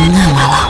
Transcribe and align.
tengah 0.00 0.32
malam. 0.32 0.69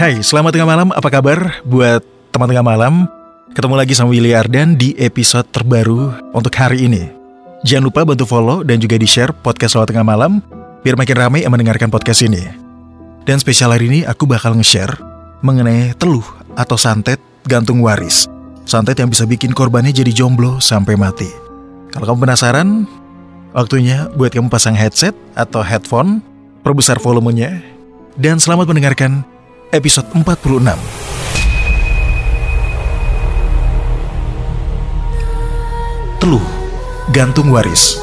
Hai, 0.00 0.24
selamat 0.24 0.56
tengah 0.56 0.64
malam. 0.64 0.88
Apa 0.96 1.12
kabar 1.12 1.60
buat 1.60 2.00
teman 2.32 2.48
tengah 2.48 2.64
malam? 2.64 3.04
Ketemu 3.52 3.76
lagi 3.76 3.92
sama 3.92 4.16
Willy 4.16 4.32
Ardan 4.32 4.72
di 4.72 4.96
episode 4.96 5.44
terbaru 5.52 6.16
untuk 6.32 6.56
hari 6.56 6.88
ini. 6.88 7.04
Jangan 7.68 7.84
lupa 7.84 8.08
bantu 8.08 8.24
follow 8.24 8.64
dan 8.64 8.80
juga 8.80 8.96
di-share 8.96 9.36
podcast 9.44 9.76
Selamat 9.76 9.92
Tengah 9.92 10.08
Malam 10.08 10.40
biar 10.80 10.96
makin 10.96 11.16
ramai 11.20 11.44
yang 11.44 11.52
mendengarkan 11.52 11.92
podcast 11.92 12.24
ini. 12.24 12.40
Dan 13.28 13.44
spesial 13.44 13.76
hari 13.76 13.92
ini 13.92 14.00
aku 14.08 14.24
bakal 14.24 14.56
nge-share 14.56 14.96
mengenai 15.44 15.92
teluh 16.00 16.24
atau 16.56 16.80
santet 16.80 17.20
gantung 17.44 17.84
waris. 17.84 18.24
Santet 18.64 18.96
yang 19.04 19.12
bisa 19.12 19.28
bikin 19.28 19.52
korbannya 19.52 19.92
jadi 19.92 20.16
jomblo 20.16 20.64
sampai 20.64 20.96
mati. 20.96 21.28
Kalau 21.92 22.08
kamu 22.08 22.24
penasaran, 22.24 22.88
waktunya 23.52 24.08
buat 24.16 24.32
kamu 24.32 24.48
pasang 24.48 24.72
headset 24.72 25.12
atau 25.36 25.60
headphone, 25.60 26.24
perbesar 26.64 26.96
volumenya, 26.96 27.60
dan 28.16 28.40
selamat 28.40 28.64
mendengarkan 28.64 29.28
episode 29.70 30.10
46. 30.18 30.66
Teluh, 36.18 36.44
gantung 37.14 37.54
waris. 37.54 38.02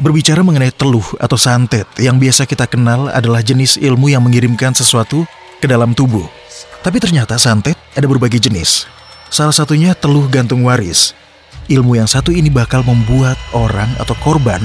Berbicara 0.00 0.40
mengenai 0.40 0.72
teluh 0.72 1.04
atau 1.20 1.36
santet, 1.36 1.84
yang 2.00 2.16
biasa 2.16 2.48
kita 2.48 2.64
kenal 2.64 3.12
adalah 3.12 3.44
jenis 3.44 3.76
ilmu 3.76 4.08
yang 4.08 4.24
mengirimkan 4.24 4.72
sesuatu 4.72 5.28
ke 5.60 5.68
dalam 5.68 5.92
tubuh. 5.92 6.39
Tapi 6.80 6.96
ternyata 6.96 7.36
santet 7.36 7.76
ada 7.92 8.06
berbagai 8.08 8.40
jenis. 8.40 8.88
Salah 9.28 9.52
satunya 9.52 9.92
teluh 9.92 10.24
gantung 10.32 10.64
waris. 10.64 11.12
Ilmu 11.68 12.00
yang 12.00 12.08
satu 12.08 12.32
ini 12.32 12.48
bakal 12.48 12.80
membuat 12.82 13.36
orang 13.52 13.92
atau 14.00 14.16
korban 14.18 14.58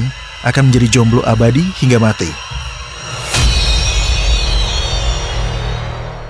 akan 0.47 0.71
menjadi 0.71 0.87
jomblo 1.01 1.21
abadi 1.27 1.61
hingga 1.83 1.99
mati. 1.99 2.31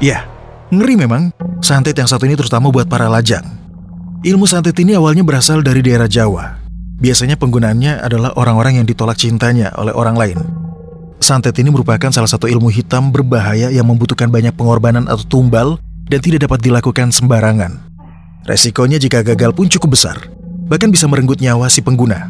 Ya, 0.04 0.28
ngeri 0.74 1.00
memang 1.00 1.32
santet 1.64 1.96
yang 1.96 2.10
satu 2.10 2.28
ini 2.28 2.36
terutama 2.36 2.74
buat 2.74 2.90
para 2.90 3.08
lajang. 3.08 3.46
Ilmu 4.26 4.50
santet 4.50 4.76
ini 4.82 4.98
awalnya 4.98 5.22
berasal 5.22 5.62
dari 5.62 5.86
daerah 5.86 6.10
Jawa. 6.10 6.60
Biasanya 6.98 7.38
penggunaannya 7.38 8.02
adalah 8.02 8.34
orang-orang 8.36 8.82
yang 8.82 8.88
ditolak 8.90 9.22
cintanya 9.22 9.70
oleh 9.78 9.94
orang 9.94 10.18
lain. 10.18 10.65
Santet 11.20 11.58
ini 11.58 11.72
merupakan 11.72 12.12
salah 12.12 12.30
satu 12.30 12.46
ilmu 12.46 12.70
hitam 12.70 13.10
berbahaya 13.10 13.72
yang 13.72 13.88
membutuhkan 13.88 14.28
banyak 14.30 14.54
pengorbanan 14.54 15.08
atau 15.08 15.26
tumbal 15.26 15.70
dan 16.06 16.20
tidak 16.22 16.46
dapat 16.46 16.62
dilakukan 16.62 17.10
sembarangan. 17.10 17.82
Resikonya 18.46 19.02
jika 19.02 19.26
gagal 19.26 19.58
pun 19.58 19.66
cukup 19.66 19.98
besar, 19.98 20.18
bahkan 20.70 20.94
bisa 20.94 21.10
merenggut 21.10 21.42
nyawa 21.42 21.66
si 21.66 21.82
pengguna. 21.82 22.30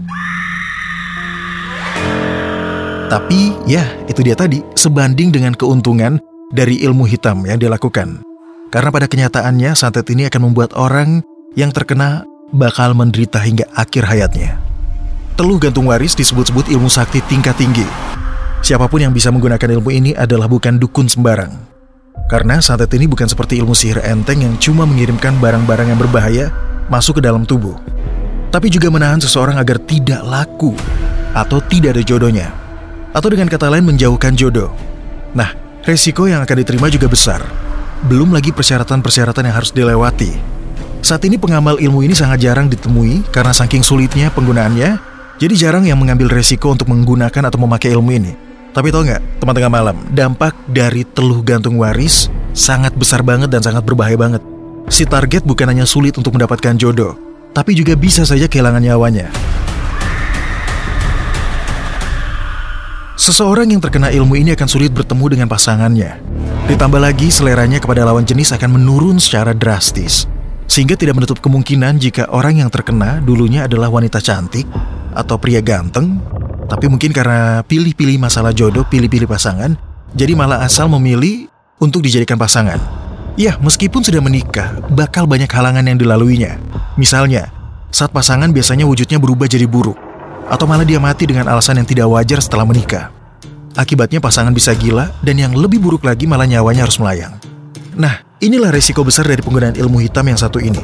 Tapi 3.12 3.54
ya, 3.68 3.84
itu 4.08 4.24
dia 4.26 4.34
tadi, 4.34 4.64
sebanding 4.74 5.30
dengan 5.30 5.54
keuntungan 5.54 6.18
dari 6.56 6.82
ilmu 6.82 7.06
hitam 7.06 7.44
yang 7.44 7.60
dilakukan. 7.60 8.24
Karena 8.72 8.90
pada 8.90 9.08
kenyataannya 9.12 9.76
santet 9.78 10.08
ini 10.10 10.26
akan 10.32 10.52
membuat 10.52 10.74
orang 10.74 11.22
yang 11.54 11.70
terkena 11.70 12.26
bakal 12.50 12.96
menderita 12.96 13.40
hingga 13.44 13.68
akhir 13.76 14.08
hayatnya. 14.08 14.58
Teluh 15.36 15.60
gantung 15.60 15.92
waris 15.92 16.16
disebut-sebut 16.16 16.72
ilmu 16.72 16.88
sakti 16.88 17.20
tingkat 17.28 17.60
tinggi. 17.60 17.84
Siapa 18.66 18.90
pun 18.90 18.98
yang 18.98 19.14
bisa 19.14 19.30
menggunakan 19.30 19.78
ilmu 19.78 19.94
ini 19.94 20.18
adalah 20.18 20.50
bukan 20.50 20.82
dukun 20.82 21.06
sembarang. 21.06 21.54
Karena 22.26 22.58
santet 22.58 22.90
ini 22.98 23.06
bukan 23.06 23.30
seperti 23.30 23.62
ilmu 23.62 23.78
sihir 23.78 24.02
enteng 24.02 24.42
yang 24.42 24.58
cuma 24.58 24.90
mengirimkan 24.90 25.38
barang-barang 25.38 25.94
yang 25.94 26.02
berbahaya 26.02 26.50
masuk 26.90 27.22
ke 27.22 27.30
dalam 27.30 27.46
tubuh. 27.46 27.78
Tapi 28.50 28.74
juga 28.74 28.90
menahan 28.90 29.22
seseorang 29.22 29.62
agar 29.62 29.78
tidak 29.86 30.26
laku 30.26 30.74
atau 31.38 31.62
tidak 31.62 31.94
ada 31.94 32.02
jodohnya. 32.02 32.50
Atau 33.14 33.30
dengan 33.30 33.54
kata 33.54 33.70
lain 33.70 33.86
menjauhkan 33.86 34.34
jodoh. 34.34 34.74
Nah, 35.38 35.54
resiko 35.86 36.26
yang 36.26 36.42
akan 36.42 36.66
diterima 36.66 36.90
juga 36.90 37.06
besar. 37.06 37.46
Belum 38.10 38.34
lagi 38.34 38.50
persyaratan-persyaratan 38.50 39.46
yang 39.46 39.56
harus 39.62 39.70
dilewati. 39.70 40.34
Saat 41.06 41.22
ini 41.30 41.38
pengamal 41.38 41.78
ilmu 41.78 42.02
ini 42.02 42.18
sangat 42.18 42.42
jarang 42.42 42.66
ditemui 42.66 43.30
karena 43.30 43.54
saking 43.54 43.86
sulitnya 43.86 44.34
penggunaannya, 44.34 44.98
jadi 45.38 45.54
jarang 45.54 45.86
yang 45.86 46.02
mengambil 46.02 46.34
resiko 46.34 46.74
untuk 46.74 46.90
menggunakan 46.90 47.46
atau 47.46 47.62
memakai 47.62 47.94
ilmu 47.94 48.10
ini. 48.10 48.45
Tapi 48.76 48.92
tau 48.92 49.08
nggak, 49.08 49.40
teman 49.40 49.56
tengah 49.56 49.72
malam, 49.72 49.96
dampak 50.12 50.52
dari 50.68 51.08
teluh 51.08 51.40
gantung 51.40 51.80
waris 51.80 52.28
sangat 52.52 52.92
besar 52.92 53.24
banget 53.24 53.48
dan 53.48 53.64
sangat 53.64 53.88
berbahaya 53.88 54.20
banget. 54.20 54.44
Si 54.92 55.08
target 55.08 55.48
bukan 55.48 55.72
hanya 55.72 55.88
sulit 55.88 56.20
untuk 56.20 56.36
mendapatkan 56.36 56.76
jodoh, 56.76 57.16
tapi 57.56 57.72
juga 57.72 57.96
bisa 57.96 58.28
saja 58.28 58.52
kehilangan 58.52 58.84
nyawanya. 58.84 59.32
Seseorang 63.16 63.72
yang 63.72 63.80
terkena 63.80 64.12
ilmu 64.12 64.36
ini 64.36 64.52
akan 64.60 64.68
sulit 64.68 64.92
bertemu 64.92 65.40
dengan 65.40 65.48
pasangannya. 65.48 66.20
Ditambah 66.68 67.00
lagi 67.00 67.32
seleranya 67.32 67.80
kepada 67.80 68.04
lawan 68.04 68.28
jenis 68.28 68.52
akan 68.52 68.76
menurun 68.76 69.24
secara 69.24 69.56
drastis. 69.56 70.28
Sehingga 70.68 71.00
tidak 71.00 71.16
menutup 71.16 71.40
kemungkinan 71.40 71.96
jika 71.96 72.28
orang 72.28 72.60
yang 72.60 72.68
terkena 72.68 73.24
dulunya 73.24 73.72
adalah 73.72 73.88
wanita 73.88 74.20
cantik 74.20 74.68
atau 75.16 75.40
pria 75.40 75.64
ganteng, 75.64 76.20
tapi 76.66 76.90
mungkin 76.90 77.14
karena 77.14 77.62
pilih-pilih 77.66 78.18
masalah 78.18 78.52
jodoh, 78.52 78.86
pilih-pilih 78.90 79.30
pasangan, 79.30 79.78
jadi 80.18 80.34
malah 80.34 80.66
asal 80.66 80.90
memilih 80.90 81.50
untuk 81.78 82.02
dijadikan 82.02 82.40
pasangan. 82.40 82.82
Ya, 83.36 83.60
meskipun 83.60 84.00
sudah 84.00 84.24
menikah, 84.24 84.80
bakal 84.96 85.28
banyak 85.28 85.52
halangan 85.52 85.84
yang 85.84 86.00
dilaluinya. 86.00 86.56
Misalnya, 86.96 87.52
saat 87.92 88.16
pasangan 88.16 88.50
biasanya 88.56 88.88
wujudnya 88.88 89.20
berubah 89.20 89.46
jadi 89.46 89.68
buruk, 89.68 90.00
atau 90.48 90.64
malah 90.64 90.88
dia 90.88 91.04
mati 91.04 91.28
dengan 91.28 91.52
alasan 91.52 91.84
yang 91.84 91.88
tidak 91.88 92.08
wajar 92.08 92.40
setelah 92.40 92.64
menikah. 92.64 93.12
Akibatnya 93.76 94.24
pasangan 94.24 94.56
bisa 94.56 94.72
gila, 94.72 95.12
dan 95.20 95.36
yang 95.36 95.52
lebih 95.52 95.84
buruk 95.84 96.08
lagi 96.08 96.24
malah 96.24 96.48
nyawanya 96.48 96.88
harus 96.88 96.96
melayang. 96.96 97.36
Nah, 98.00 98.24
inilah 98.40 98.72
resiko 98.72 99.04
besar 99.04 99.28
dari 99.28 99.44
penggunaan 99.44 99.76
ilmu 99.76 100.00
hitam 100.00 100.24
yang 100.24 100.40
satu 100.40 100.64
ini. 100.64 100.80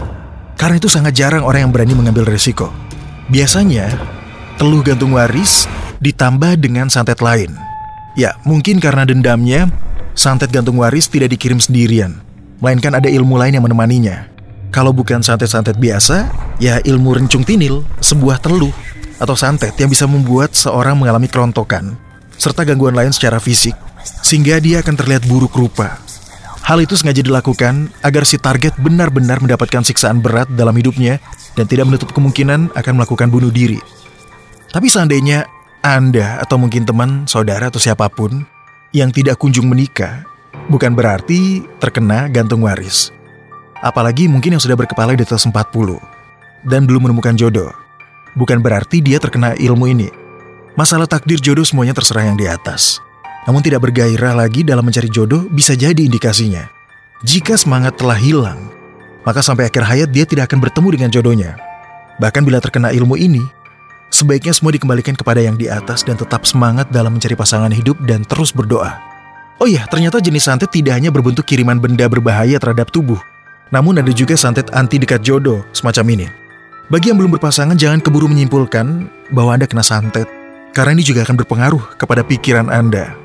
Karena 0.59 0.75
itu 0.75 0.91
sangat 0.91 1.15
jarang 1.15 1.47
orang 1.47 1.67
yang 1.67 1.71
berani 1.71 1.95
mengambil 1.95 2.27
resiko. 2.27 2.67
Biasanya, 3.31 3.95
teluh 4.61 4.85
gantung 4.85 5.17
waris 5.17 5.65
ditambah 6.05 6.53
dengan 6.61 6.85
santet 6.85 7.17
lain. 7.17 7.49
Ya, 8.13 8.37
mungkin 8.45 8.77
karena 8.77 9.09
dendamnya, 9.09 9.65
santet 10.13 10.53
gantung 10.53 10.77
waris 10.77 11.09
tidak 11.09 11.33
dikirim 11.33 11.57
sendirian, 11.57 12.21
melainkan 12.61 12.93
ada 12.93 13.09
ilmu 13.09 13.41
lain 13.41 13.57
yang 13.57 13.65
menemaninya. 13.65 14.29
Kalau 14.69 14.93
bukan 14.93 15.25
santet-santet 15.25 15.81
biasa, 15.81 16.29
ya 16.61 16.77
ilmu 16.77 17.17
rencung 17.17 17.41
tinil, 17.41 17.81
sebuah 18.05 18.37
teluh 18.37 18.69
atau 19.17 19.33
santet 19.33 19.73
yang 19.81 19.89
bisa 19.89 20.05
membuat 20.05 20.53
seorang 20.53 20.93
mengalami 20.93 21.25
kerontokan, 21.25 21.97
serta 22.37 22.61
gangguan 22.61 22.93
lain 22.93 23.09
secara 23.09 23.41
fisik, 23.41 23.73
sehingga 24.21 24.61
dia 24.61 24.85
akan 24.85 24.93
terlihat 24.93 25.25
buruk 25.25 25.57
rupa. 25.57 25.97
Hal 26.61 26.77
itu 26.85 26.93
sengaja 26.93 27.25
dilakukan 27.25 27.89
agar 28.05 28.29
si 28.29 28.37
target 28.37 28.77
benar-benar 28.77 29.41
mendapatkan 29.41 29.81
siksaan 29.81 30.21
berat 30.21 30.53
dalam 30.53 30.77
hidupnya 30.77 31.17
dan 31.57 31.65
tidak 31.65 31.89
menutup 31.89 32.13
kemungkinan 32.13 32.69
akan 32.77 32.93
melakukan 32.93 33.33
bunuh 33.33 33.49
diri. 33.49 34.00
Tapi 34.71 34.87
seandainya 34.87 35.43
Anda 35.83 36.39
atau 36.39 36.55
mungkin 36.55 36.87
teman, 36.87 37.27
saudara 37.27 37.67
atau 37.67 37.79
siapa 37.79 38.07
pun 38.07 38.47
yang 38.95 39.11
tidak 39.11 39.35
kunjung 39.35 39.67
menikah, 39.67 40.23
bukan 40.71 40.95
berarti 40.95 41.67
terkena 41.83 42.31
gantung 42.31 42.63
waris. 42.63 43.11
Apalagi 43.83 44.31
mungkin 44.31 44.55
yang 44.55 44.63
sudah 44.63 44.79
berkepala 44.79 45.11
di 45.11 45.27
atas 45.27 45.43
40 45.43 45.51
dan 46.63 46.87
belum 46.87 47.11
menemukan 47.11 47.35
jodoh. 47.35 47.75
Bukan 48.39 48.63
berarti 48.63 49.03
dia 49.03 49.19
terkena 49.19 49.59
ilmu 49.59 49.91
ini. 49.91 50.07
Masalah 50.79 51.03
takdir 51.03 51.43
jodoh 51.43 51.67
semuanya 51.67 51.91
terserah 51.91 52.31
yang 52.31 52.39
di 52.39 52.47
atas. 52.47 53.03
Namun 53.43 53.59
tidak 53.59 53.83
bergairah 53.83 54.37
lagi 54.37 54.63
dalam 54.63 54.87
mencari 54.87 55.11
jodoh 55.11 55.51
bisa 55.51 55.75
jadi 55.75 55.99
indikasinya. 55.99 56.63
Jika 57.27 57.59
semangat 57.59 57.99
telah 57.99 58.15
hilang, 58.15 58.71
maka 59.27 59.43
sampai 59.43 59.67
akhir 59.67 59.83
hayat 59.83 60.09
dia 60.15 60.23
tidak 60.23 60.47
akan 60.47 60.63
bertemu 60.63 60.87
dengan 60.95 61.09
jodohnya. 61.11 61.51
Bahkan 62.21 62.41
bila 62.45 62.61
terkena 62.63 62.93
ilmu 62.93 63.17
ini, 63.17 63.41
sebaiknya 64.21 64.53
semua 64.53 64.69
dikembalikan 64.71 65.17
kepada 65.17 65.41
yang 65.41 65.57
di 65.57 65.65
atas 65.65 66.05
dan 66.05 66.13
tetap 66.13 66.45
semangat 66.45 66.93
dalam 66.93 67.17
mencari 67.17 67.33
pasangan 67.33 67.73
hidup 67.73 67.97
dan 68.05 68.21
terus 68.21 68.53
berdoa. 68.53 69.01
Oh 69.57 69.65
iya, 69.65 69.89
ternyata 69.89 70.21
jenis 70.21 70.45
santet 70.45 70.69
tidak 70.69 70.97
hanya 70.97 71.09
berbentuk 71.09 71.45
kiriman 71.45 71.81
benda 71.81 72.05
berbahaya 72.05 72.57
terhadap 72.57 72.89
tubuh, 72.89 73.17
Namun 73.71 74.03
ada 74.03 74.11
juga 74.11 74.35
santet 74.35 74.67
anti 74.75 74.99
dekat 74.99 75.23
jodoh 75.23 75.63
semacam 75.71 76.05
ini. 76.11 76.27
Bagi 76.91 77.07
yang 77.07 77.17
belum 77.23 77.39
berpasangan 77.39 77.79
jangan 77.79 78.03
keburu 78.03 78.27
menyimpulkan 78.27 79.07
bahwa 79.31 79.55
Anda 79.55 79.63
kena 79.63 79.79
santet, 79.79 80.27
karena 80.75 80.91
ini 80.91 81.07
juga 81.07 81.23
akan 81.23 81.39
berpengaruh 81.39 81.95
kepada 81.95 82.19
pikiran 82.19 82.67
Anda. 82.67 83.15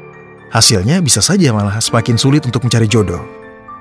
Hasilnya 0.55 1.03
bisa 1.03 1.19
saja 1.19 1.51
malah 1.51 1.83
semakin 1.83 2.15
sulit 2.15 2.47
untuk 2.47 2.63
mencari 2.63 2.87
jodoh. 2.87 3.27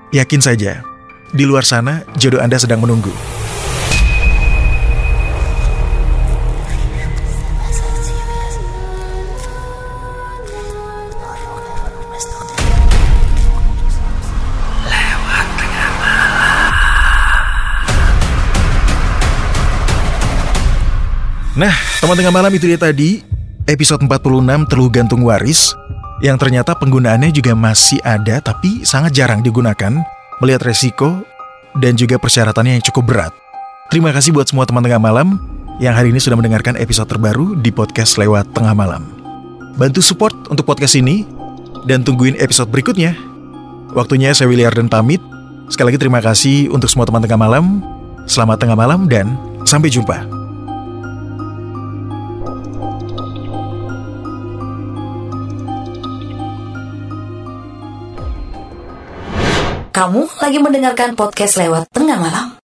Yakin 0.10 0.42
saja, 0.42 0.82
di 1.30 1.46
luar 1.46 1.62
sana 1.62 2.02
jodoh 2.18 2.42
Anda 2.42 2.58
sedang 2.58 2.82
menunggu. 2.82 3.14
Nah, 21.56 21.72
teman 22.04 22.20
tengah 22.20 22.36
malam 22.36 22.52
itu 22.52 22.68
dia 22.68 22.76
tadi 22.76 23.24
episode 23.64 24.04
46 24.04 24.68
Teluh 24.68 24.92
Gantung 24.92 25.24
Waris 25.24 25.72
yang 26.20 26.36
ternyata 26.36 26.76
penggunaannya 26.76 27.32
juga 27.32 27.56
masih 27.56 28.04
ada 28.04 28.44
tapi 28.44 28.84
sangat 28.84 29.16
jarang 29.16 29.40
digunakan 29.40 30.04
melihat 30.44 30.68
resiko 30.68 31.24
dan 31.80 31.96
juga 31.96 32.20
persyaratannya 32.20 32.76
yang 32.76 32.84
cukup 32.92 33.08
berat. 33.08 33.34
Terima 33.88 34.12
kasih 34.12 34.36
buat 34.36 34.52
semua 34.52 34.68
teman 34.68 34.84
tengah 34.84 35.00
malam 35.00 35.40
yang 35.80 35.96
hari 35.96 36.12
ini 36.12 36.20
sudah 36.20 36.36
mendengarkan 36.36 36.76
episode 36.76 37.08
terbaru 37.08 37.56
di 37.56 37.72
podcast 37.72 38.20
lewat 38.20 38.52
tengah 38.52 38.76
malam. 38.76 39.08
Bantu 39.80 40.04
support 40.04 40.36
untuk 40.52 40.68
podcast 40.68 41.00
ini 41.00 41.24
dan 41.88 42.04
tungguin 42.04 42.36
episode 42.36 42.68
berikutnya. 42.68 43.16
Waktunya 43.96 44.36
saya 44.36 44.52
Willy 44.52 44.68
Arden 44.68 44.92
pamit. 44.92 45.24
Sekali 45.72 45.96
lagi 45.96 46.04
terima 46.04 46.20
kasih 46.20 46.68
untuk 46.68 46.92
semua 46.92 47.08
teman 47.08 47.24
tengah 47.24 47.40
malam. 47.40 47.80
Selamat 48.28 48.60
tengah 48.60 48.76
malam 48.76 49.08
dan 49.08 49.40
sampai 49.64 49.88
jumpa. 49.88 50.35
Kamu 59.96 60.28
lagi 60.44 60.60
mendengarkan 60.60 61.16
podcast 61.16 61.56
lewat 61.56 61.88
tengah 61.96 62.20
malam. 62.20 62.55